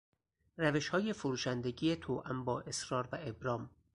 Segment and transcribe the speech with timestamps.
[0.57, 3.69] روشهای فروشندگی توام با اصرار و ابرام